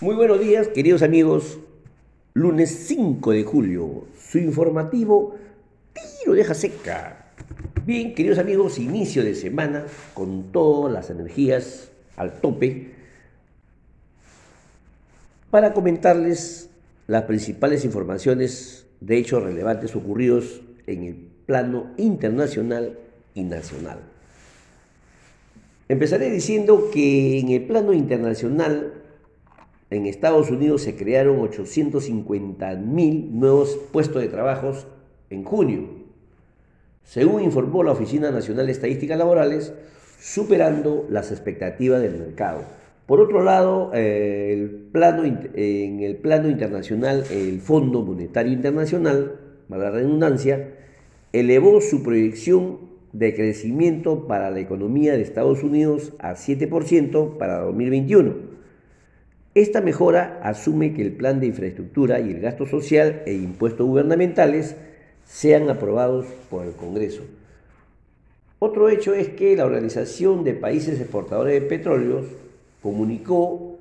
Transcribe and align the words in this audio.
Muy 0.00 0.16
buenos 0.16 0.40
días, 0.40 0.66
queridos 0.66 1.02
amigos. 1.02 1.60
Lunes 2.34 2.86
5 2.88 3.30
de 3.30 3.44
julio, 3.44 4.04
su 4.18 4.38
informativo 4.38 5.36
Tiro 5.92 6.34
deja 6.34 6.52
seca. 6.52 7.26
Bien, 7.86 8.12
queridos 8.12 8.38
amigos, 8.38 8.80
inicio 8.80 9.22
de 9.22 9.36
semana 9.36 9.86
con 10.12 10.50
todas 10.50 10.92
las 10.92 11.10
energías 11.10 11.92
al 12.16 12.40
tope 12.40 12.90
para 15.52 15.72
comentarles 15.72 16.70
las 17.06 17.22
principales 17.22 17.84
informaciones 17.84 18.88
de 19.00 19.16
hechos 19.16 19.44
relevantes 19.44 19.94
ocurridos 19.94 20.60
en 20.88 21.04
el 21.04 21.14
plano 21.46 21.92
internacional 21.98 22.98
y 23.32 23.44
nacional. 23.44 24.00
Empezaré 25.88 26.30
diciendo 26.30 26.90
que 26.92 27.38
en 27.38 27.50
el 27.50 27.62
plano 27.62 27.92
internacional, 27.92 29.03
en 29.94 30.06
Estados 30.06 30.50
Unidos 30.50 30.82
se 30.82 30.96
crearon 30.96 31.40
850 31.40 32.74
mil 32.76 33.28
nuevos 33.38 33.78
puestos 33.92 34.20
de 34.20 34.28
trabajo 34.28 34.72
en 35.30 35.44
junio, 35.44 35.84
según 37.04 37.42
informó 37.42 37.84
la 37.84 37.92
Oficina 37.92 38.30
Nacional 38.30 38.66
de 38.66 38.72
Estadísticas 38.72 39.16
Laborales, 39.18 39.72
superando 40.18 41.06
las 41.10 41.30
expectativas 41.30 42.02
del 42.02 42.18
mercado. 42.18 42.62
Por 43.06 43.20
otro 43.20 43.44
lado, 43.44 43.90
eh, 43.94 44.52
el 44.52 44.70
plano, 44.90 45.24
en 45.24 46.00
el 46.00 46.16
plano 46.16 46.48
internacional, 46.48 47.24
el 47.30 47.60
Fondo 47.60 48.02
Monetario 48.02 48.52
Internacional, 48.52 49.38
para 49.68 49.84
la 49.84 49.90
redundancia, 49.90 50.70
elevó 51.32 51.80
su 51.80 52.02
proyección 52.02 52.78
de 53.12 53.34
crecimiento 53.34 54.26
para 54.26 54.50
la 54.50 54.60
economía 54.60 55.12
de 55.12 55.22
Estados 55.22 55.62
Unidos 55.62 56.14
a 56.18 56.32
7% 56.32 57.36
para 57.38 57.60
2021. 57.60 58.54
Esta 59.54 59.80
mejora 59.80 60.40
asume 60.42 60.94
que 60.94 61.02
el 61.02 61.12
plan 61.12 61.38
de 61.38 61.46
infraestructura 61.46 62.18
y 62.18 62.30
el 62.30 62.40
gasto 62.40 62.66
social 62.66 63.22
e 63.24 63.34
impuestos 63.34 63.86
gubernamentales 63.86 64.74
sean 65.24 65.70
aprobados 65.70 66.26
por 66.50 66.66
el 66.66 66.72
Congreso. 66.72 67.22
Otro 68.58 68.88
hecho 68.88 69.14
es 69.14 69.28
que 69.28 69.56
la 69.56 69.64
Organización 69.64 70.42
de 70.42 70.54
Países 70.54 71.00
Exportadores 71.00 71.54
de 71.54 71.68
Petróleos 71.68 72.26
comunicó 72.82 73.78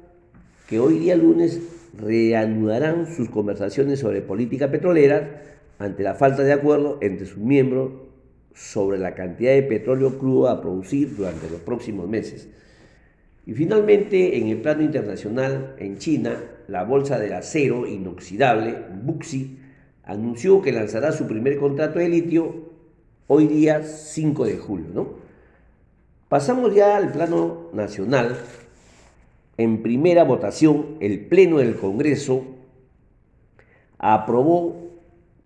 que 0.70 0.80
hoy 0.80 1.00
día 1.00 1.16
lunes 1.16 1.60
reanudarán 2.00 3.08
sus 3.08 3.30
conversaciones 3.30 4.00
sobre 4.00 4.22
política 4.22 4.70
petrolera 4.70 5.42
ante 5.80 6.04
la 6.04 6.14
falta 6.14 6.44
de 6.44 6.54
acuerdo 6.54 7.00
entre 7.02 7.26
sus 7.26 7.38
miembros 7.40 7.92
sobre 8.54 9.00
la 9.00 9.16
cantidad 9.16 9.54
de 9.54 9.64
petróleo 9.64 10.20
crudo 10.20 10.50
a 10.50 10.62
producir 10.62 11.16
durante 11.16 11.50
los 11.50 11.62
próximos 11.62 12.08
meses. 12.08 12.48
Y 13.46 13.54
finalmente, 13.54 14.38
en 14.38 14.48
el 14.48 14.62
plano 14.62 14.84
internacional, 14.84 15.76
en 15.78 15.98
China, 15.98 16.42
la 16.68 16.84
bolsa 16.84 17.20
del 17.20 17.34
acero 17.34 17.86
inoxidable, 17.86 18.76
Buxi, 19.04 19.58
anunció 20.04 20.62
que 20.62 20.72
lanzará 20.72 21.12
su 21.12 21.28
primer 21.28 21.58
contrato 21.58 22.00
de 22.00 22.10
litio 22.10 22.56
hoy 23.28 23.48
día 23.48 23.84
5 23.84 24.46
de 24.46 24.58
julio. 24.58 24.88
¿no? 24.94 25.08
Pasamos 26.30 26.74
ya 26.74 26.96
al 26.96 27.12
plano 27.12 27.70
nacional. 27.74 28.38
En 29.58 29.84
primera 29.84 30.24
votación, 30.24 30.98
el 31.00 31.26
Pleno 31.26 31.58
del 31.58 31.76
Congreso 31.76 32.46
aprobó 33.98 34.90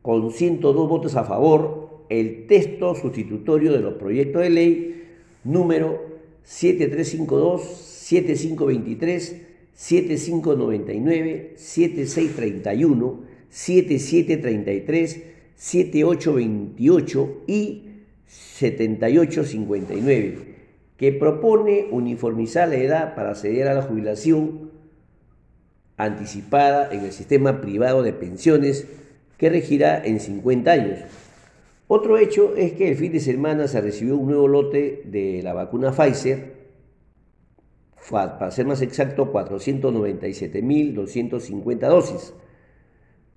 con 0.02 0.32
102 0.32 0.88
votos 0.88 1.16
a 1.16 1.24
favor 1.24 2.06
el 2.10 2.48
texto 2.48 2.96
sustitutorio 2.96 3.74
de 3.74 3.80
los 3.80 3.96
proyectos 3.96 4.42
de 4.44 4.50
ley 4.50 5.08
número 5.44 6.07
7352, 6.48 7.62
7523, 7.62 9.42
7599, 9.74 11.54
7631, 11.58 13.20
7733, 13.50 15.24
7828 15.56 17.44
y 17.48 17.84
7859, 18.26 20.56
que 20.96 21.12
propone 21.12 21.88
uniformizar 21.92 22.70
la 22.70 22.78
edad 22.78 23.14
para 23.14 23.32
acceder 23.32 23.68
a 23.68 23.74
la 23.74 23.82
jubilación 23.82 24.72
anticipada 25.98 26.94
en 26.94 27.02
el 27.02 27.12
sistema 27.12 27.60
privado 27.60 28.04
de 28.04 28.14
pensiones 28.14 28.88
que 29.38 29.50
regirá 29.50 30.02
en 30.04 30.22
50 30.22 30.72
años 30.72 31.00
otro 31.88 32.18
hecho 32.18 32.56
es 32.56 32.74
que 32.74 32.90
el 32.90 32.98
fin 32.98 33.14
de 33.14 33.20
semana 33.20 33.68
se 33.68 33.82
recibió 33.82 34.18
un 34.18 34.28
nuevo 34.28 34.48
lote 34.48 35.04
de 35.06 35.42
la 35.44 35.54
vacuna 35.54 35.92
Pfizer, 35.92 36.58
para 38.10 38.52
ser 38.52 38.66
más 38.66 38.82
exacto, 38.82 39.32
497.250 39.32 41.88
dosis 41.88 42.34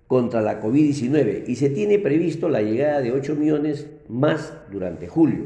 contra 0.06 0.40
la 0.42 0.62
COVID-19 0.62 1.44
y 1.46 1.56
se 1.56 1.70
tiene 1.70 1.98
previsto 1.98 2.48
la 2.48 2.62
llegada 2.62 3.00
de 3.00 3.10
8 3.12 3.34
millones 3.36 3.86
más 4.08 4.54
durante 4.70 5.06
julio. 5.06 5.44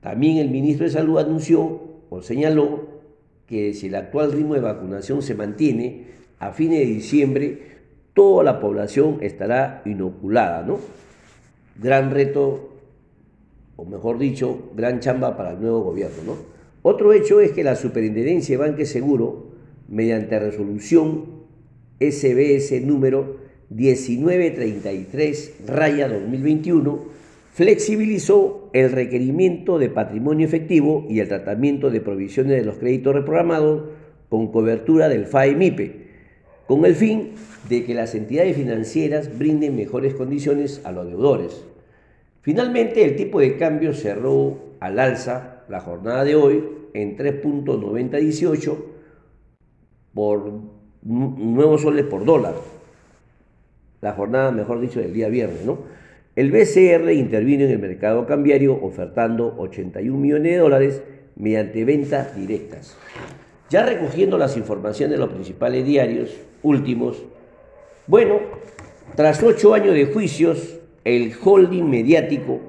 También 0.00 0.38
el 0.38 0.50
ministro 0.50 0.86
de 0.86 0.92
Salud 0.92 1.18
anunció 1.18 1.82
o 2.08 2.22
señaló 2.22 2.88
que 3.46 3.74
si 3.74 3.88
el 3.88 3.96
actual 3.96 4.32
ritmo 4.32 4.54
de 4.54 4.60
vacunación 4.60 5.20
se 5.22 5.34
mantiene, 5.34 6.06
a 6.38 6.52
fines 6.52 6.78
de 6.78 6.86
diciembre 6.86 7.58
toda 8.14 8.44
la 8.44 8.60
población 8.60 9.18
estará 9.20 9.82
inoculada, 9.84 10.62
¿no? 10.62 10.78
Gran 11.76 12.10
reto, 12.10 12.70
o 13.76 13.84
mejor 13.84 14.18
dicho, 14.18 14.70
gran 14.76 15.00
chamba 15.00 15.36
para 15.36 15.52
el 15.52 15.60
nuevo 15.60 15.82
gobierno. 15.82 16.16
¿no? 16.24 16.36
Otro 16.82 17.12
hecho 17.12 17.40
es 17.40 17.52
que 17.52 17.64
la 17.64 17.76
Superintendencia 17.76 18.56
de 18.56 18.64
Banque 18.64 18.86
Seguro, 18.86 19.50
mediante 19.88 20.38
resolución 20.38 21.40
SBS 22.00 22.80
número 22.82 23.36
1933 23.68 25.66
raya 25.66 26.08
2021, 26.08 27.04
flexibilizó 27.52 28.70
el 28.72 28.92
requerimiento 28.92 29.78
de 29.78 29.90
patrimonio 29.90 30.46
efectivo 30.46 31.06
y 31.10 31.20
el 31.20 31.28
tratamiento 31.28 31.90
de 31.90 32.00
provisiones 32.00 32.56
de 32.56 32.64
los 32.64 32.78
créditos 32.78 33.14
reprogramados 33.14 33.82
con 34.28 34.50
cobertura 34.50 35.08
del 35.08 35.26
FAE-MIPE, 35.26 36.09
con 36.70 36.84
el 36.84 36.94
fin 36.94 37.32
de 37.68 37.84
que 37.84 37.94
las 37.94 38.14
entidades 38.14 38.54
financieras 38.54 39.36
brinden 39.36 39.74
mejores 39.74 40.14
condiciones 40.14 40.80
a 40.84 40.92
los 40.92 41.04
deudores. 41.04 41.64
Finalmente, 42.42 43.04
el 43.04 43.16
tipo 43.16 43.40
de 43.40 43.56
cambio 43.56 43.92
cerró 43.92 44.56
al 44.78 45.00
alza 45.00 45.64
la 45.68 45.80
jornada 45.80 46.22
de 46.22 46.36
hoy 46.36 46.62
en 46.94 47.18
3.9018 47.18 48.76
por 50.14 50.60
nuevos 51.02 51.82
soles 51.82 52.04
por 52.04 52.24
dólar. 52.24 52.54
La 54.00 54.12
jornada, 54.12 54.52
mejor 54.52 54.80
dicho, 54.80 55.00
del 55.00 55.12
día 55.12 55.28
viernes, 55.28 55.66
¿no? 55.66 55.78
El 56.36 56.52
BCR 56.52 57.10
intervino 57.10 57.64
en 57.64 57.72
el 57.72 57.80
mercado 57.80 58.26
cambiario 58.26 58.80
ofertando 58.80 59.56
81 59.58 60.16
millones 60.16 60.52
de 60.52 60.58
dólares 60.58 61.02
mediante 61.34 61.84
ventas 61.84 62.36
directas. 62.36 62.96
Ya 63.70 63.86
recogiendo 63.86 64.36
las 64.36 64.56
informaciones 64.56 65.12
de 65.12 65.24
los 65.24 65.32
principales 65.32 65.86
diarios 65.86 66.30
últimos, 66.64 67.22
bueno, 68.08 68.40
tras 69.14 69.40
ocho 69.44 69.74
años 69.74 69.94
de 69.94 70.06
juicios, 70.06 70.80
el 71.04 71.32
holding 71.40 71.84
mediático, 71.84 72.60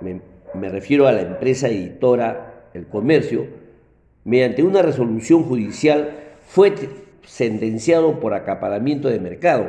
me, 0.00 0.68
refiero 0.68 1.06
a 1.06 1.12
la 1.12 1.22
empresa 1.22 1.68
editora 1.68 2.70
El 2.74 2.86
Comercio, 2.88 3.46
mediante 4.24 4.64
una 4.64 4.82
resolución 4.82 5.44
judicial 5.44 6.10
fue 6.48 6.74
sentenciado 7.24 8.18
por 8.18 8.34
acaparamiento 8.34 9.08
de 9.08 9.20
mercado, 9.20 9.66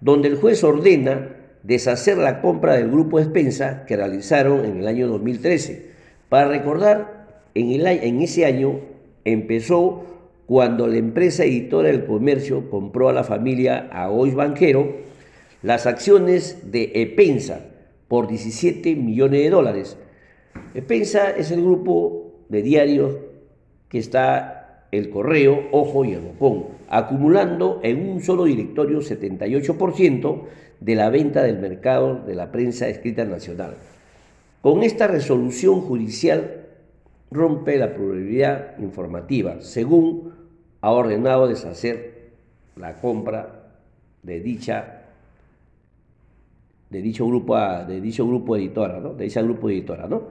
donde 0.00 0.26
el 0.26 0.36
juez 0.36 0.64
ordena 0.64 1.36
deshacer 1.62 2.18
la 2.18 2.40
compra 2.40 2.74
del 2.74 2.90
grupo 2.90 3.20
Despensa 3.20 3.84
que 3.86 3.96
realizaron 3.96 4.64
en 4.64 4.78
el 4.78 4.88
año 4.88 5.06
2013. 5.06 5.90
Para 6.28 6.48
recordar, 6.48 7.28
en 7.54 8.22
ese 8.22 8.44
año 8.44 8.89
empezó 9.24 10.04
cuando 10.46 10.86
la 10.86 10.96
empresa 10.96 11.44
editora 11.44 11.88
del 11.88 12.06
comercio 12.06 12.70
compró 12.70 13.08
a 13.08 13.12
la 13.12 13.24
familia 13.24 13.88
Agois 13.92 14.34
Banquero 14.34 14.96
las 15.62 15.86
acciones 15.86 16.72
de 16.72 16.90
EPENSA 16.94 17.60
por 18.08 18.26
17 18.26 18.96
millones 18.96 19.42
de 19.42 19.50
dólares. 19.50 19.96
EPENSA 20.74 21.30
es 21.30 21.50
el 21.50 21.62
grupo 21.62 22.32
de 22.48 22.62
diarios 22.62 23.16
que 23.88 23.98
está 23.98 24.86
el 24.90 25.10
Correo, 25.10 25.68
Ojo 25.70 26.04
y 26.04 26.14
el 26.14 26.20
Bocón, 26.20 26.64
acumulando 26.88 27.78
en 27.84 28.08
un 28.08 28.20
solo 28.20 28.44
directorio 28.44 28.98
78% 28.98 30.42
de 30.80 30.94
la 30.94 31.10
venta 31.10 31.42
del 31.42 31.58
mercado 31.58 32.24
de 32.26 32.34
la 32.34 32.50
prensa 32.50 32.88
escrita 32.88 33.24
nacional. 33.24 33.76
Con 34.62 34.82
esta 34.82 35.06
resolución 35.06 35.80
judicial 35.80 36.59
rompe 37.30 37.76
la 37.78 37.94
probabilidad 37.94 38.78
informativa, 38.78 39.60
según 39.60 40.34
ha 40.80 40.90
ordenado 40.90 41.46
deshacer 41.46 42.30
la 42.76 43.00
compra 43.00 43.70
de 44.22 44.40
dicha 44.40 45.00
de 46.90 47.00
dicho 47.00 47.26
grupo, 47.26 47.56
de 47.56 48.00
dicho 48.00 48.26
grupo 48.26 48.56
editora, 48.56 48.98
¿no? 48.98 49.14
de 49.14 49.28
grupo 49.28 49.70
editora. 49.70 50.08
¿no? 50.08 50.24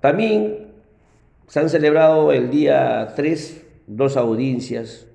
También 0.00 0.72
se 1.46 1.60
han 1.60 1.70
celebrado 1.70 2.32
el 2.32 2.50
día 2.50 3.12
3 3.14 3.64
dos 3.86 4.16
audiencias 4.16 5.06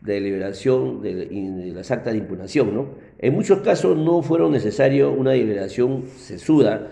de 0.00 0.14
deliberación 0.14 1.02
de, 1.02 1.72
las 1.74 1.90
actas 1.90 2.12
de 2.12 2.20
impugnación. 2.20 2.72
¿no? 2.72 2.86
En 3.18 3.34
muchos 3.34 3.60
casos 3.60 3.96
no 3.96 4.22
fueron 4.22 4.52
necesarios 4.52 5.12
una 5.16 5.32
deliberación 5.32 6.04
sesuda, 6.16 6.88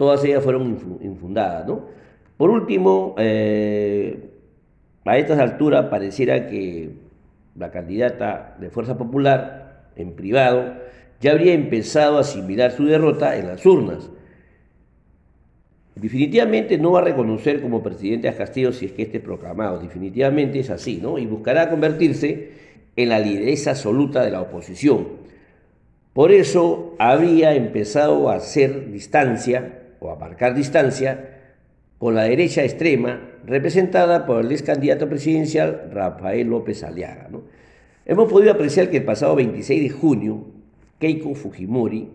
todas 0.00 0.24
ellas 0.24 0.42
fueron 0.42 0.78
infundadas. 1.02 1.66
¿no? 1.66 1.82
Por 2.38 2.48
último, 2.48 3.14
eh, 3.18 4.30
a 5.04 5.18
estas 5.18 5.38
alturas 5.38 5.90
pareciera 5.90 6.46
que 6.46 6.92
la 7.54 7.70
candidata 7.70 8.56
de 8.58 8.70
Fuerza 8.70 8.96
Popular, 8.96 9.90
en 9.96 10.14
privado, 10.14 10.72
ya 11.20 11.32
habría 11.32 11.52
empezado 11.52 12.16
a 12.16 12.20
asimilar 12.20 12.70
su 12.70 12.86
derrota 12.86 13.36
en 13.36 13.48
las 13.48 13.66
urnas. 13.66 14.08
Definitivamente 15.96 16.78
no 16.78 16.92
va 16.92 17.00
a 17.00 17.04
reconocer 17.04 17.60
como 17.60 17.82
presidente 17.82 18.26
a 18.26 18.38
Castillo 18.38 18.72
si 18.72 18.86
es 18.86 18.92
que 18.92 19.02
esté 19.02 19.20
proclamado, 19.20 19.80
definitivamente 19.80 20.60
es 20.60 20.70
así, 20.70 20.98
¿no? 21.02 21.18
Y 21.18 21.26
buscará 21.26 21.68
convertirse 21.68 22.52
en 22.96 23.10
la 23.10 23.18
lideresa 23.18 23.72
absoluta 23.72 24.24
de 24.24 24.30
la 24.30 24.40
oposición. 24.40 25.08
Por 26.14 26.32
eso 26.32 26.94
habría 26.98 27.54
empezado 27.54 28.30
a 28.30 28.36
hacer 28.36 28.90
distancia 28.90 29.76
o 30.00 30.10
a 30.10 30.50
distancia 30.50 31.38
con 31.98 32.14
la 32.14 32.24
derecha 32.24 32.64
extrema 32.64 33.20
representada 33.44 34.26
por 34.26 34.44
el 34.44 34.50
ex 34.50 34.62
candidato 34.62 35.08
presidencial 35.08 35.90
Rafael 35.92 36.48
López 36.48 36.82
Aliaga. 36.82 37.28
Hemos 38.06 38.30
podido 38.30 38.52
apreciar 38.52 38.90
que 38.90 38.96
el 38.98 39.04
pasado 39.04 39.36
26 39.36 39.82
de 39.82 39.90
junio, 39.90 40.46
Keiko 40.98 41.34
Fujimori 41.34 42.08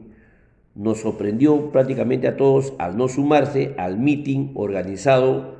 nos 0.74 1.02
sorprendió 1.02 1.72
prácticamente 1.72 2.28
a 2.28 2.36
todos 2.36 2.74
al 2.80 2.98
no 2.98 3.08
sumarse 3.08 3.76
al 3.78 3.98
mitin 3.98 4.52
organizado 4.56 5.56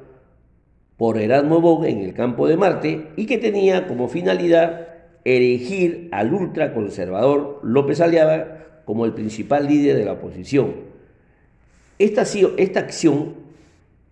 por 0.98 1.18
Erasmo 1.18 1.62
Bog 1.62 1.86
en 1.86 2.00
el 2.00 2.14
campo 2.14 2.48
de 2.48 2.58
Marte 2.58 3.08
y 3.16 3.28
que 3.28 3.38
tenía 3.38 3.88
como 3.88 4.08
finalidad 4.08 4.88
erigir 5.24 6.10
al 6.12 6.34
ultraconservador 6.34 7.60
López 7.64 8.02
Aliaga 8.02 8.82
como 8.86 9.06
el 9.06 9.14
principal 9.14 9.68
líder 9.68 9.98
de 9.98 10.06
la 10.06 10.14
oposición. 10.14 10.95
Esta, 11.98 12.22
acción 12.80 13.34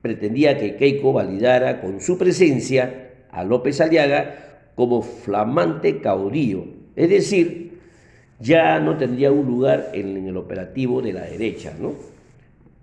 pretendía 0.01 0.57
que 0.57 0.75
Keiko 0.77 1.13
validara 1.13 1.81
con 1.81 1.99
su 1.99 2.17
presencia 2.17 3.11
a 3.31 3.43
López 3.43 3.81
Aliaga 3.81 4.69
como 4.75 5.01
flamante 5.01 5.99
caudillo, 5.99 6.65
es 6.95 7.09
decir, 7.09 7.79
ya 8.39 8.79
no 8.79 8.97
tendría 8.97 9.31
un 9.31 9.45
lugar 9.45 9.91
en, 9.93 10.27
el 10.27 10.37
operativo 10.37 11.01
de 11.01 11.13
la 11.13 11.21
derecha. 11.21 11.73
¿no? 11.79 11.93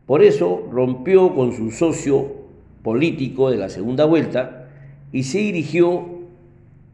Por 0.06 0.23
eso 0.23 0.69
rompió 0.70 1.35
con 1.35 1.53
su 1.53 1.70
socio 1.70 2.41
político 2.82 3.50
de 3.50 3.58
la 3.58 3.69
segunda 3.69 4.05
vuelta 4.05 4.69
y 5.12 5.25
se 5.25 5.38
dirigió, 5.38 6.05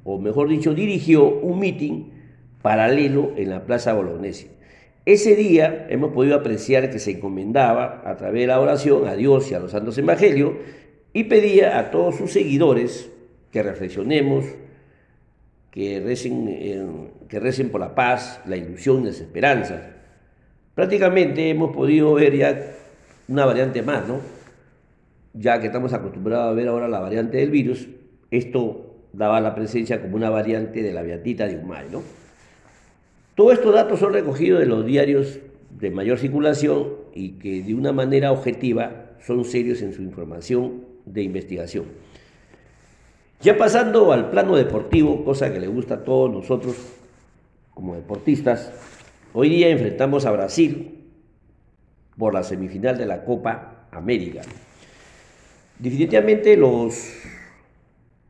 o 0.05 0.19
mejor 0.19 0.49
dicho, 0.49 0.75
dirigió 0.75 1.29
un 1.29 1.59
mitin 1.59 2.13
paralelo 2.63 3.33
en 3.37 3.51
la 3.51 3.65
Plaza 3.65 3.93
Bolognesi. 3.93 4.49
Ese 5.07 5.37
día 5.37 5.87
hemos 5.89 6.13
podido 6.13 6.35
apreciar 6.35 6.91
que 6.91 6.99
se 6.99 7.13
encomendaba 7.13 8.03
a 8.05 8.17
través 8.17 8.41
de 8.41 8.49
la 8.49 8.61
oración 8.61 9.07
a 9.07 9.15
Dios 9.15 9.49
y 9.49 9.55
a 9.55 9.61
los 9.61 9.71
santos 9.71 9.97
evangelios 9.99 10.55
y 11.13 11.25
pedía 11.25 11.79
a 11.79 11.93
todos 11.93 12.17
sus 12.17 12.33
seguidores 12.33 13.09
que 13.53 13.63
reflexionemos, 13.63 14.45
que 15.71 16.01
recen, 16.01 16.49
eh, 16.49 16.85
que 17.29 17.39
recen 17.39 17.71
por 17.71 17.81
la 17.81 17.95
paz, 17.95 18.41
la 18.47 18.57
ilusión 18.57 19.03
y 19.03 19.07
las 19.07 19.21
esperanzas. 19.21 19.81
Prácticamente 20.75 21.51
hemos 21.51 21.73
podido 21.73 22.15
ver 22.15 22.37
ya 22.37 22.61
una 23.29 23.47
variante 23.47 23.83
más, 23.83 24.09
¿no? 24.09 24.19
Ya 25.35 25.61
que 25.61 25.69
estamos 25.69 25.93
acostumbrados 25.93 26.51
a 26.51 26.53
ver 26.53 26.67
ahora 26.67 26.89
la 26.89 26.99
variante 26.99 27.37
del 27.37 27.53
virus, 27.53 27.87
esto 28.33 28.97
daba 29.13 29.41
la 29.41 29.55
presencia 29.55 30.03
como 30.03 30.17
una 30.17 30.31
variante 30.31 30.83
de 30.83 30.93
la 30.93 31.03
viatita 31.03 31.47
de 31.47 31.59
Humay, 31.59 31.91
¿no? 31.93 32.26
Todos 33.37 33.53
estos 33.53 33.75
datos 33.75 34.01
son 34.01 34.15
recogidos 34.15 34.61
de 34.61 34.67
los 34.67 34.87
diarios 34.87 35.41
de 35.69 35.91
mayor 35.91 36.19
circulación 36.19 36.95
y 37.15 37.33
que 37.33 37.63
de 37.63 37.75
una 37.75 37.93
manera 37.93 38.33
objetiva 38.33 39.11
son 39.21 39.45
serios 39.45 39.83
en 39.83 39.93
su 39.93 40.01
información 40.01 40.87
de 41.05 41.23
investigación. 41.23 41.85
Ya 43.43 43.59
pasando 43.59 44.11
al 44.13 44.31
plano 44.31 44.57
deportivo, 44.57 45.23
cosa 45.23 45.53
que 45.53 45.61
le 45.61 45.67
gusta 45.67 45.97
a 45.97 46.05
todos 46.05 46.33
nosotros 46.33 46.77
como 47.75 47.95
deportistas, 47.95 48.73
hoy 49.35 49.51
día 49.51 49.69
enfrentamos 49.69 50.25
a 50.25 50.31
Brasil 50.31 51.05
por 52.17 52.33
la 52.33 52.43
semifinal 52.43 52.97
de 52.97 53.05
la 53.05 53.23
Copa 53.23 53.87
América. 53.91 54.41
Definitivamente 55.79 56.57
los, 56.57 57.13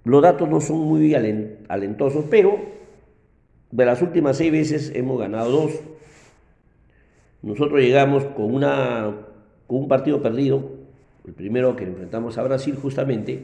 los 0.03 0.21
datos 0.21 0.49
no 0.49 0.61
son 0.61 0.79
muy 0.79 1.15
alentosos, 1.15 2.25
pero 2.29 2.59
de 3.71 3.85
las 3.85 4.03
últimas 4.03 4.37
seis 4.37 4.53
veces 4.53 4.93
hemos 4.95 5.19
ganado 5.19 5.51
dos. 5.51 5.73
Nosotros 7.43 7.81
llegamos 7.81 8.25
con, 8.25 8.55
una, 8.55 9.15
con 9.67 9.79
un 9.79 9.89
partido 9.89 10.23
perdido, 10.23 10.71
el 11.27 11.33
primero 11.33 11.77
que 11.77 11.85
enfrentamos 11.85 12.39
a 12.39 12.43
Brasil 12.43 12.77
justamente, 12.81 13.43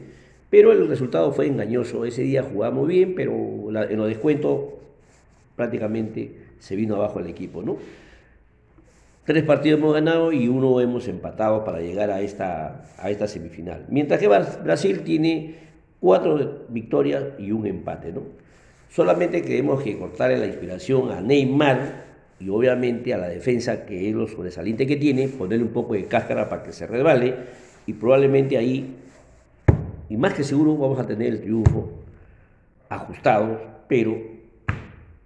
pero 0.49 0.71
el 0.71 0.87
resultado 0.87 1.31
fue 1.31 1.47
engañoso. 1.47 2.05
Ese 2.05 2.23
día 2.23 2.43
jugamos 2.43 2.87
bien, 2.87 3.15
pero 3.15 3.33
en 3.33 3.97
los 3.97 4.07
descuentos 4.07 4.59
prácticamente 5.55 6.35
se 6.59 6.75
vino 6.75 6.95
abajo 6.95 7.19
el 7.19 7.27
equipo, 7.27 7.61
¿no? 7.61 7.77
Tres 9.25 9.43
partidos 9.43 9.79
hemos 9.79 9.93
ganado 9.93 10.33
y 10.33 10.49
uno 10.49 10.81
hemos 10.81 11.07
empatado 11.07 11.63
para 11.63 11.79
llegar 11.79 12.11
a 12.11 12.19
esta, 12.21 12.85
a 12.97 13.09
esta 13.09 13.27
semifinal. 13.27 13.85
Mientras 13.89 14.19
que 14.19 14.27
Brasil 14.27 15.01
tiene 15.03 15.55
cuatro 16.01 16.65
victorias 16.67 17.23
y 17.39 17.51
un 17.51 17.65
empate, 17.65 18.11
¿no? 18.11 18.42
Solamente 18.93 19.41
queremos 19.41 19.81
que 19.81 19.97
cortarle 19.97 20.37
la 20.37 20.45
inspiración 20.45 21.09
a 21.09 21.19
Neymar 21.19 22.03
y 22.39 22.49
obviamente 22.49 23.11
a 23.11 23.17
la 23.17 23.27
defensa, 23.27 23.87
que 23.87 24.07
es 24.07 24.13
lo 24.13 24.27
sobresaliente 24.27 24.85
que 24.85 24.97
tiene, 24.97 25.27
ponerle 25.29 25.65
un 25.65 25.71
poco 25.71 25.95
de 25.95 26.05
cáscara 26.05 26.47
para 26.47 26.61
que 26.61 26.71
se 26.71 26.85
resbale 26.85 27.33
y 27.87 27.93
probablemente 27.93 28.55
ahí 28.55 28.97
y 30.09 30.15
más 30.15 30.35
que 30.35 30.43
seguro 30.43 30.77
vamos 30.77 30.99
a 30.99 31.07
tener 31.07 31.29
el 31.29 31.41
triunfo 31.41 31.89
ajustado, 32.87 33.59
pero 33.87 34.15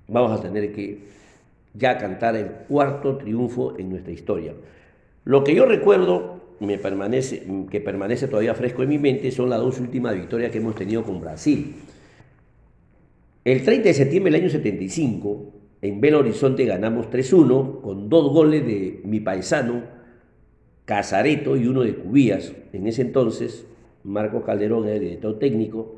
vamos 0.07 0.39
a 0.39 0.41
tener 0.41 0.71
que 0.71 0.99
ya 1.73 1.97
cantar 1.97 2.37
el 2.37 2.47
cuarto 2.69 3.17
triunfo 3.17 3.77
en 3.77 3.89
nuestra 3.89 4.13
historia. 4.13 4.53
Lo 5.25 5.43
que 5.43 5.53
yo 5.53 5.65
recuerdo 5.65 6.39
me 6.61 6.77
permanece, 6.77 7.45
que 7.69 7.81
permanece 7.81 8.29
todavía 8.29 8.55
fresco 8.55 8.83
en 8.83 8.87
mi 8.87 8.97
mente 8.97 9.29
son 9.29 9.49
las 9.49 9.59
dos 9.59 9.77
últimas 9.81 10.15
victorias 10.15 10.51
que 10.51 10.59
hemos 10.59 10.75
tenido 10.75 11.03
con 11.03 11.19
Brasil. 11.19 11.75
El 13.47 13.63
30 13.63 13.87
de 13.87 13.93
septiembre 13.93 14.29
del 14.29 14.41
año 14.41 14.49
75, 14.49 15.53
en 15.81 16.01
Belo 16.01 16.19
Horizonte 16.19 16.65
ganamos 16.65 17.09
3-1 17.09 17.79
con 17.79 18.09
dos 18.09 18.33
goles 18.33 18.65
de 18.65 18.99
mi 19.05 19.21
paisano 19.21 19.83
Casareto 20.83 21.55
y 21.55 21.65
uno 21.65 21.83
de 21.83 21.95
Cubías. 21.95 22.51
En 22.73 22.87
ese 22.87 23.03
entonces 23.03 23.65
Marco 24.03 24.43
Calderón 24.43 24.83
era 24.83 24.95
el 24.95 24.99
director 24.99 25.39
técnico, 25.39 25.95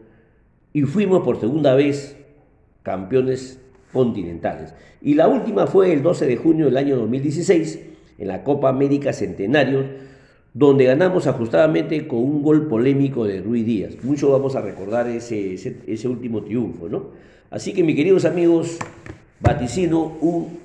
y 0.74 0.84
fuimos 0.84 1.24
por 1.24 1.40
segunda 1.40 1.74
vez 1.74 2.18
campeones 2.84 3.60
continentales. 3.92 4.76
Y 5.02 5.16
la 5.16 5.28
última 5.28 5.66
fue 5.66 5.92
el 5.92 6.04
12 6.04 6.28
de 6.28 6.38
junio 6.38 6.66
del 6.68 6.78
año 6.78 6.98
2016, 6.98 7.80
en 8.20 8.28
la 8.28 8.44
Copa 8.44 8.70
América 8.70 9.12
Centenario, 9.12 9.86
donde 10.54 10.86
ganamos 10.86 11.26
ajustadamente 11.26 12.08
con 12.08 12.20
un 12.20 12.44
gol 12.44 12.68
polémico 12.68 13.26
de 13.26 13.42
Ruiz 13.42 13.66
Díaz. 13.66 14.04
Mucho 14.04 14.32
vamos 14.32 14.56
a 14.56 14.62
recordar 14.62 15.08
ese, 15.08 15.56
ese, 15.56 16.08
último 16.08 16.44
triunfo, 16.44 16.88
¿no? 16.88 17.28
Así 17.52 17.74
que, 17.74 17.84
mis 17.84 17.96
queridos 17.96 18.26
amigos, 18.26 18.78
vaticino 19.40 20.18
un, 20.22 20.60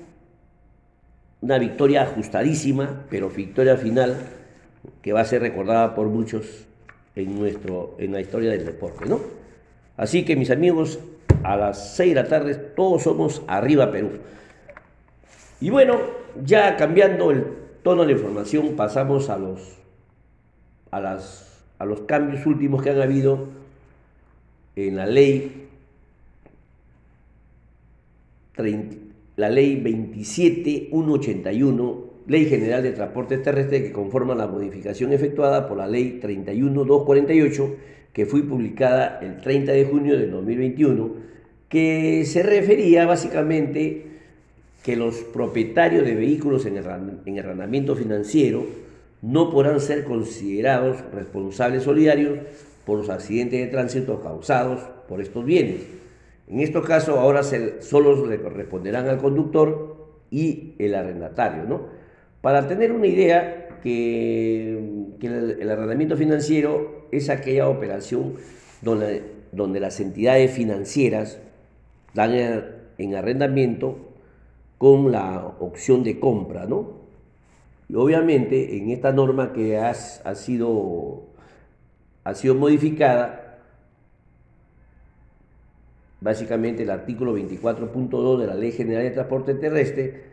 una 1.41 1.57
victoria 1.57 2.03
ajustadísima, 2.03 3.05
pero 3.09 3.29
victoria 3.29 3.77
final 3.77 4.15
que 5.01 5.13
va 5.13 5.21
a 5.21 5.25
ser 5.25 5.41
recordada 5.41 5.95
por 5.95 6.07
muchos 6.07 6.65
en, 7.15 7.39
nuestro, 7.39 7.95
en 7.97 8.11
la 8.11 8.21
historia 8.21 8.51
del 8.51 8.65
deporte, 8.65 9.05
¿no? 9.05 9.19
Así 9.97 10.25
que 10.25 10.35
mis 10.35 10.51
amigos, 10.51 10.99
a 11.43 11.55
las 11.55 11.95
6 11.95 12.13
de 12.13 12.21
la 12.21 12.27
tarde 12.27 12.55
todos 12.55 13.03
somos 13.03 13.41
arriba 13.47 13.91
Perú. 13.91 14.11
Y 15.61 15.69
bueno, 15.69 15.99
ya 16.43 16.75
cambiando 16.75 17.31
el 17.31 17.45
tono 17.81 18.01
de 18.01 18.07
la 18.07 18.13
información, 18.13 18.75
pasamos 18.75 19.29
a 19.29 19.37
los, 19.37 19.77
a 20.91 20.99
las, 20.99 21.63
a 21.79 21.85
los 21.85 22.01
cambios 22.01 22.45
últimos 22.45 22.83
que 22.83 22.89
han 22.89 23.01
habido 23.01 23.47
en 24.75 24.97
la 24.97 25.05
ley, 25.05 25.64
la 28.57 29.49
ley 29.49 29.81
27181 29.81 32.15
Ley 32.27 32.45
General 32.45 32.81
de 32.81 32.91
Transportes 32.91 33.43
Terrestres 33.43 33.83
que 33.83 33.91
conforma 33.91 34.33
la 34.33 34.47
modificación 34.47 35.13
efectuada 35.13 35.67
por 35.67 35.77
la 35.77 35.87
Ley 35.87 36.17
31248 36.19 37.75
que 38.15 38.25
fue 38.25 38.43
publicada 38.43 39.19
el 39.21 39.41
30 39.41 39.73
de 39.73 39.83
junio 39.83 40.17
de 40.17 40.27
2021, 40.27 41.11
que 41.67 42.23
se 42.25 42.43
refería 42.43 43.05
básicamente 43.05 44.05
que 44.83 44.95
los 44.95 45.17
propietarios 45.17 46.05
de 46.05 46.15
vehículos 46.15 46.65
en, 46.65 46.77
arrendamiento 46.77 47.93
financiero 47.93 48.65
no 49.21 49.51
podrán 49.51 49.81
ser 49.81 50.05
considerados 50.05 51.03
responsables 51.13 51.83
solidarios 51.83 52.39
por 52.85 52.99
los 52.99 53.09
accidentes 53.09 53.59
de 53.59 53.67
tránsito 53.67 54.21
causados 54.21 54.79
por 55.09 55.19
estos 55.19 55.43
bienes. 55.43 55.81
En 56.47 56.59
estos 56.59 56.85
casos 56.85 57.17
ahora 57.17 57.41
solo 57.43 58.25
le 58.25 58.41
corresponderán 58.41 59.07
al 59.07 59.17
conductor 59.17 59.95
y 60.29 60.75
el 60.79 60.95
arrendatario. 60.95 61.63
¿no? 61.63 61.87
Para 62.41 62.67
tener 62.67 62.91
una 62.91 63.07
idea, 63.07 63.65
que, 63.85 64.79
el, 65.21 65.69
arrendamiento 65.69 66.17
financiero 66.17 67.07
es 67.11 67.29
aquella 67.29 67.69
operación 67.69 68.33
donde, 68.81 69.21
donde 69.51 69.79
las 69.79 69.99
entidades 69.99 70.51
financieras 70.51 71.37
dan 72.15 72.33
en 72.97 73.15
arrendamiento 73.15 73.97
con 74.79 75.11
la 75.11 75.45
opción 75.59 76.03
de 76.03 76.19
compra, 76.19 76.65
¿no? 76.65 77.05
Y 77.87 77.95
obviamente 77.95 78.77
en 78.77 78.89
esta 78.89 79.11
norma 79.11 79.53
que 79.53 79.77
ha 79.77 79.93
sido, 79.93 81.23
ha 82.23 82.33
sido 82.33 82.55
modificada, 82.55 83.44
básicamente 86.25 86.81
el 86.81 86.89
artículo 86.89 87.37
24.2 87.37 88.39
de 88.39 88.47
la 88.47 88.55
Ley 88.55 88.71
General 88.71 89.03
de 89.03 89.11
Transporte 89.11 89.53
Terrestre 89.53 90.23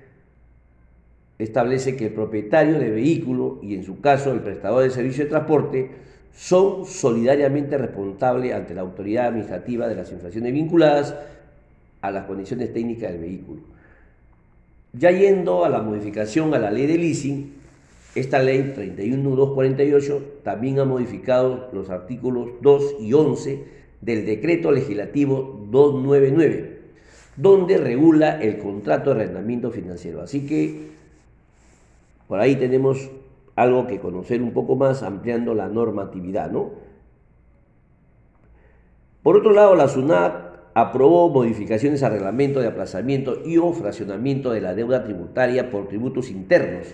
establece 1.39 1.97
que 1.97 2.07
el 2.07 2.15
propietario 2.15 2.79
de 2.79 2.89
vehículo 2.89 3.61
y 3.63 3.75
en 3.75 3.85
su 3.85 4.01
caso 4.01 4.33
el 4.33 4.41
prestador 4.41 4.85
de 4.85 4.91
servicio 4.91 5.25
de 5.25 5.31
transporte 5.31 5.91
son 6.35 6.87
solidariamente 6.87 7.77
responsables 7.77 8.55
ante 8.55 8.75
la 8.75 8.81
autoridad 8.81 9.27
administrativa 9.27 9.87
de 9.87 9.97
las 9.97 10.11
infracciones 10.11 10.55
vinculadas 10.55 11.15
a 12.01 12.11
las 12.11 12.25
condiciones 12.25 12.73
técnicas 12.73 13.13
del 13.13 13.21
vehículo. 13.21 13.61
Ya 14.95 15.11
yendo 15.11 15.67
a 15.67 15.69
la 15.69 15.83
modificación 15.83 16.55
a 16.55 16.59
la 16.59 16.71
ley 16.71 16.87
de 16.87 16.97
leasing, 16.97 17.53
esta 18.15 18.39
ley 18.39 18.73
31248 18.75 20.41
también 20.43 20.79
ha 20.79 20.87
modificado 20.87 21.69
los 21.75 21.91
artículos 21.91 22.49
2 22.63 22.97
y 23.01 23.13
11 23.13 23.82
del 24.03 24.27
decreto 24.27 24.71
legislativo 24.71 25.67
299, 25.71 26.81
donde 27.37 27.79
regula 27.79 28.43
el 28.43 28.59
contrato 28.59 29.15
de 29.15 29.23
arrendamiento 29.23 29.71
financiero. 29.71 30.21
Así 30.21 30.45
que 30.47 30.91
por 32.29 32.41
ahí 32.41 32.57
tenemos 32.57 33.11
algo 33.57 33.87
que 33.87 34.01
conocer 34.01 34.43
un 34.43 34.53
poco 34.53 34.77
más 34.77 35.03
ampliando 35.03 35.55
la 35.55 35.69
normatividad, 35.69 36.51
¿no? 36.51 36.71
Por 39.23 39.37
otro 39.37 39.53
lado, 39.53 39.77
la 39.77 39.87
SUNAT 39.87 40.53
aprobó 40.75 41.29
modificaciones 41.29 42.03
al 42.03 42.13
reglamento 42.13 42.61
de 42.61 42.67
aplazamiento 42.67 43.43
y 43.45 43.59
o 43.59 43.73
fraccionamiento 43.73 44.51
de 44.51 44.63
la 44.63 44.75
deuda 44.75 45.05
tributaria 45.05 45.71
por 45.71 45.87
tributos 45.87 46.31
internos, 46.31 46.89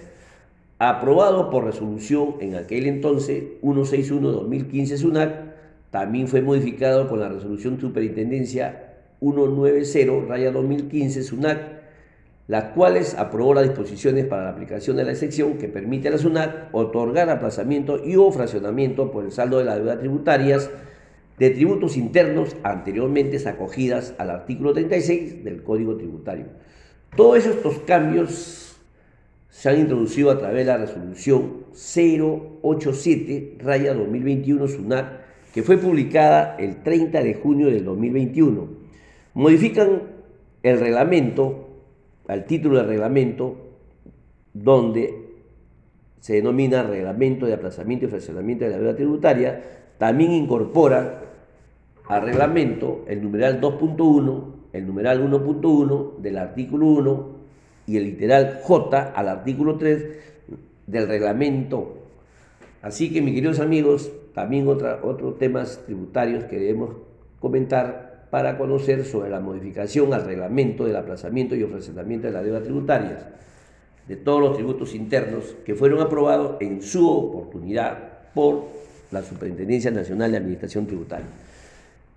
aprobado 0.78 1.48
por 1.48 1.64
resolución 1.64 2.34
en 2.40 2.56
aquel 2.56 2.86
entonces 2.86 3.44
161-2015 3.62 4.96
SUNAC, 4.98 5.57
también 5.90 6.28
fue 6.28 6.42
modificado 6.42 7.08
con 7.08 7.18
la 7.20 7.28
resolución 7.28 7.80
Superintendencia 7.80 8.94
190-2015 9.20 11.22
SUNAC, 11.22 11.78
las 12.46 12.64
cuales 12.74 13.14
aprobó 13.14 13.54
las 13.54 13.64
disposiciones 13.64 14.26
para 14.26 14.44
la 14.44 14.50
aplicación 14.50 14.96
de 14.96 15.04
la 15.04 15.12
excepción 15.12 15.58
que 15.58 15.68
permite 15.68 16.08
a 16.08 16.10
la 16.12 16.18
SUNAC 16.18 16.68
otorgar 16.72 17.28
aplazamiento 17.30 18.04
y 18.04 18.16
o 18.16 18.30
fraccionamiento 18.30 19.10
por 19.10 19.24
el 19.24 19.32
saldo 19.32 19.58
de 19.58 19.64
la 19.64 19.76
deuda 19.76 19.98
tributarias 19.98 20.70
de 21.38 21.50
tributos 21.50 21.96
internos 21.96 22.56
anteriormente 22.62 23.36
acogidas 23.48 24.14
al 24.18 24.30
artículo 24.30 24.72
36 24.72 25.44
del 25.44 25.62
Código 25.62 25.96
Tributario. 25.96 26.46
Todos 27.16 27.46
estos 27.46 27.78
cambios 27.80 28.76
se 29.48 29.68
han 29.68 29.80
introducido 29.80 30.30
a 30.30 30.38
través 30.38 30.64
de 30.66 30.72
la 30.72 30.78
resolución 30.78 31.64
087-2021 31.72 34.68
SUNAT, 34.68 35.27
que 35.52 35.62
fue 35.62 35.78
publicada 35.78 36.56
el 36.58 36.82
30 36.82 37.22
de 37.22 37.34
junio 37.34 37.68
del 37.68 37.84
2021. 37.84 38.68
Modifican 39.34 40.02
el 40.62 40.80
reglamento, 40.80 41.68
al 42.26 42.44
título 42.44 42.78
del 42.78 42.88
reglamento, 42.88 43.56
donde 44.52 45.28
se 46.20 46.34
denomina 46.34 46.82
reglamento 46.82 47.46
de 47.46 47.54
aplazamiento 47.54 48.06
y 48.06 48.08
fraccionamiento 48.08 48.64
de 48.64 48.70
la 48.70 48.78
deuda 48.78 48.96
tributaria, 48.96 49.62
también 49.98 50.32
incorpora 50.32 51.22
al 52.06 52.22
reglamento 52.22 53.04
el 53.06 53.22
numeral 53.22 53.60
2.1, 53.60 54.44
el 54.72 54.86
numeral 54.86 55.22
1.1 55.22 56.18
del 56.18 56.38
artículo 56.38 56.86
1 56.86 57.28
y 57.86 57.96
el 57.96 58.04
literal 58.04 58.60
J 58.62 59.12
al 59.14 59.28
artículo 59.28 59.76
3 59.76 60.04
del 60.86 61.08
reglamento. 61.08 61.97
Así 62.82 63.12
que, 63.12 63.20
mis 63.20 63.34
queridos 63.34 63.60
amigos, 63.60 64.12
también 64.34 64.68
otra, 64.68 65.00
otros 65.02 65.38
temas 65.38 65.82
tributarios 65.84 66.44
que 66.44 66.58
debemos 66.58 66.90
comentar 67.40 68.28
para 68.30 68.58
conocer 68.58 69.04
sobre 69.04 69.30
la 69.30 69.40
modificación 69.40 70.12
al 70.12 70.24
reglamento 70.24 70.84
del 70.84 70.96
aplazamiento 70.96 71.56
y 71.56 71.62
ofrecimiento 71.62 72.26
de 72.26 72.32
la 72.32 72.42
deuda 72.42 72.62
tributaria 72.62 73.34
de 74.08 74.16
todos 74.16 74.40
los 74.40 74.54
tributos 74.54 74.94
internos 74.94 75.54
que 75.64 75.74
fueron 75.74 76.00
aprobados 76.00 76.56
en 76.60 76.82
su 76.82 77.08
oportunidad 77.08 77.98
por 78.34 78.64
la 79.10 79.22
Superintendencia 79.22 79.90
Nacional 79.90 80.30
de 80.30 80.38
Administración 80.38 80.86
Tributaria. 80.86 81.26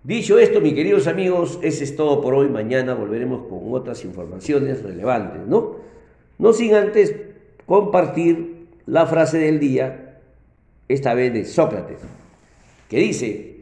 Dicho 0.03 0.39
esto, 0.39 0.62
mis 0.62 0.74
queridos 0.74 1.08
amigos, 1.08 1.60
ese 1.62 1.84
es 1.84 1.96
todo 1.96 2.22
por 2.22 2.34
hoy. 2.34 2.50
Mañana 2.50 2.94
volveremos 2.94 3.48
con 3.48 3.74
otras 3.74 4.03
informaciones 4.03 4.82
relevantes, 4.82 5.46
¿no? 5.48 5.75
No 6.39 6.53
sin 6.53 6.74
antes 6.74 7.13
compartir 7.65 8.68
la 8.88 9.06
frase 9.06 9.38
del 9.38 9.60
día, 9.60 10.00
esta 10.88 11.14
vez 11.14 11.34
de 11.34 11.46
Sócrates, 11.46 12.00
que 12.90 12.98
dice, 12.98 13.56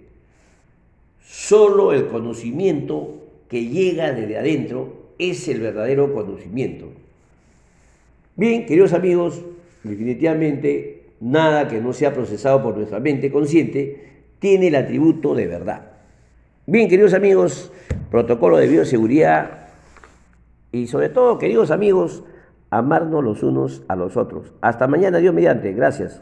solo 1.21 1.93
el 1.93 2.07
conocimiento 2.07 3.27
que 3.47 3.65
llega 3.65 4.11
desde 4.11 4.37
adentro 4.37 5.11
es 5.17 5.47
el 5.47 5.59
verdadero 5.61 6.13
conocimiento. 6.13 6.87
Bien, 8.35 8.65
queridos 8.65 8.93
amigos, 8.93 9.41
definitivamente 9.83 11.03
nada 11.19 11.67
que 11.67 11.81
no 11.81 11.93
sea 11.93 12.13
procesado 12.13 12.63
por 12.63 12.77
nuestra 12.77 12.99
mente 12.99 13.31
consciente 13.31 14.09
tiene 14.39 14.67
el 14.67 14.75
atributo 14.75 15.35
de 15.35 15.47
verdad. 15.47 15.91
Bien, 16.65 16.87
queridos 16.87 17.13
amigos, 17.13 17.71
protocolo 18.09 18.57
de 18.57 18.67
bioseguridad 18.67 19.67
y 20.71 20.87
sobre 20.87 21.09
todo, 21.09 21.37
queridos 21.37 21.71
amigos, 21.71 22.23
amarnos 22.69 23.23
los 23.23 23.43
unos 23.43 23.83
a 23.87 23.95
los 23.95 24.15
otros. 24.17 24.53
Hasta 24.61 24.87
mañana, 24.87 25.17
Dios 25.17 25.33
mediante. 25.33 25.73
Gracias. 25.73 26.21